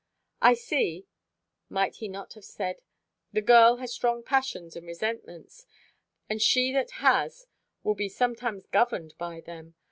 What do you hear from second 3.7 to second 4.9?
has strong passions and